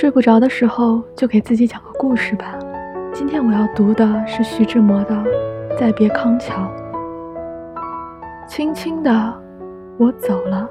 [0.00, 2.58] 睡不着的时候，就给自己讲个故事吧。
[3.12, 5.14] 今天我要读的是徐志摩的
[5.78, 6.72] 《再别康桥》。
[8.48, 9.42] 轻轻的，
[9.98, 10.66] 我走了，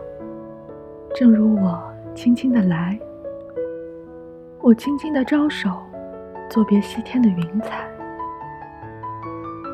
[1.14, 1.80] 正如我
[2.16, 3.00] 轻轻的来。
[4.62, 5.70] 我轻轻的招手，
[6.50, 7.88] 作别西天的云彩。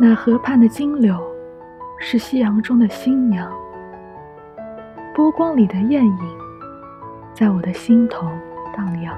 [0.01, 1.17] 那河畔的金柳，
[1.97, 3.49] 是夕阳中的新娘。
[5.13, 6.37] 波光里的艳影，
[7.33, 8.27] 在我的心头
[8.75, 9.17] 荡漾。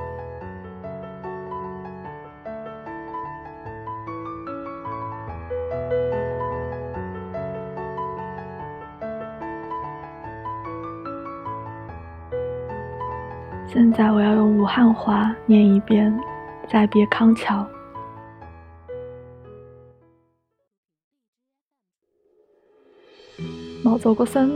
[13.73, 16.11] 现在我要用武汉话念一遍
[16.69, 17.65] 《再别康桥》。
[23.81, 24.51] 没走过身，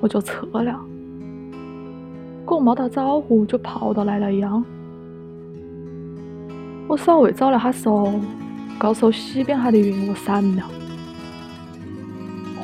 [0.00, 0.80] 我就撤了。
[2.46, 4.64] 跟没打招呼就跑到来了一样。
[6.88, 8.10] 我稍微找了下手，
[8.78, 10.64] 告诉西边哈的云我散了。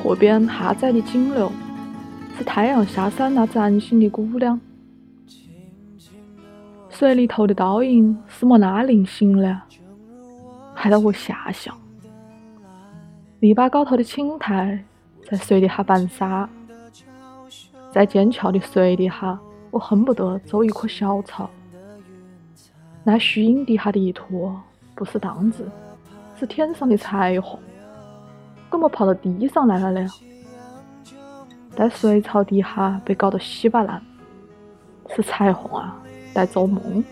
[0.03, 1.53] 河边下载的金流，
[2.39, 4.59] 是太阳下山那崭新的姑娘。
[6.99, 9.63] 水里头的倒影是莫那灵醒了，
[10.75, 11.77] 害得我遐想。
[13.41, 14.83] 篱笆高头的青苔
[15.31, 16.49] 在水底下扮傻，
[17.93, 19.39] 在剑峭的水底下，
[19.71, 21.51] 我恨不得做一棵小草。
[23.05, 24.59] 那树荫底下的一坨，
[24.95, 25.71] 不是荡子，
[26.35, 27.61] 是天上的彩虹，
[28.71, 30.09] 怎么跑到地上来了呢？
[31.73, 34.03] 在水草底下被搞得稀巴烂，
[35.15, 36.03] 是彩虹啊！
[36.37, 37.03] 在做梦，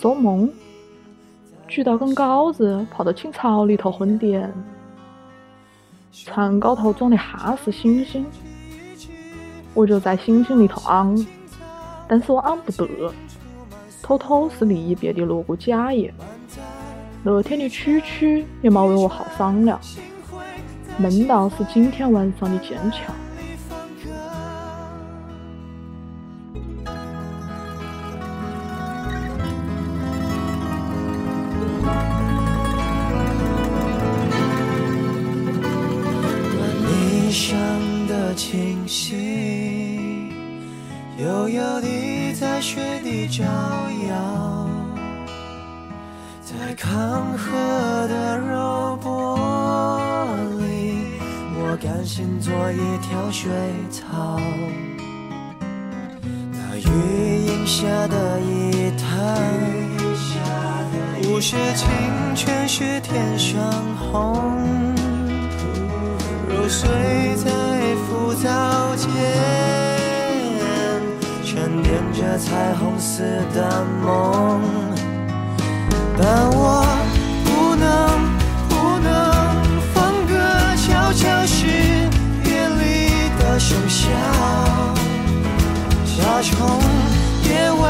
[0.00, 0.50] 做梦，
[1.68, 4.52] 举到根稿子，跑到青草里头昏点。
[6.10, 8.26] 船高头装的哈是星星，
[9.74, 11.24] 我就在星星里头昂，
[12.08, 13.14] 但是我昂不得，
[14.02, 16.12] 偷偷是离别的锣鼓假叶。
[17.22, 19.78] 那天的蛐蛐也没为我好商量，
[20.98, 23.14] 闷到是今天晚上的剑桥。
[38.88, 40.32] 清晰，
[41.18, 43.44] 悠悠地在水底招
[44.08, 44.66] 摇，
[46.42, 47.52] 在康河
[48.08, 50.26] 的柔波
[50.58, 51.20] 里，
[51.60, 53.50] 我甘心做一条水
[53.90, 54.40] 草。
[56.50, 59.38] 那余荫下的一潭，
[61.24, 61.86] 不是清
[62.34, 63.60] 泉，是天上
[64.10, 64.50] 虹，
[66.48, 66.88] 揉碎
[67.44, 67.77] 在。
[68.38, 69.08] 浮藻间，
[71.44, 73.22] 沉淀着彩虹似
[73.52, 74.60] 的梦，
[76.16, 76.86] 但我
[77.44, 77.84] 不能
[78.68, 79.10] 不能
[79.92, 79.96] 放
[80.28, 80.38] 歌，
[80.76, 81.66] 悄悄是
[82.44, 84.06] 别离的笙箫，
[86.06, 86.54] 夏虫
[87.42, 87.82] 也为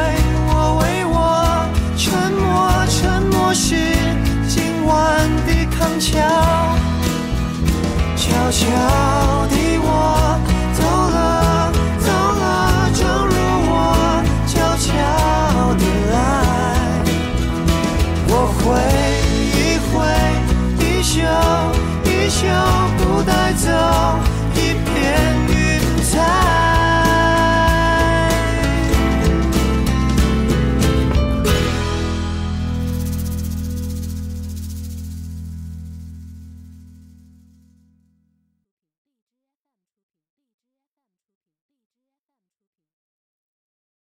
[0.49, 0.51] 我
[0.81, 1.15] 为我
[1.99, 2.47] 沉默，
[2.89, 3.77] 沉默是
[4.49, 4.97] 今晚
[5.47, 6.17] 的康桥，
[8.17, 9.18] 悄悄。